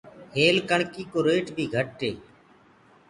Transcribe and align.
هيل 0.35 0.57
ڪڻڪيِ 0.69 1.03
ڪو 1.11 1.19
ريٽ 1.27 1.47
بيٚ 1.55 1.71
گھٽ 1.75 1.89
هي۔ 2.05 2.11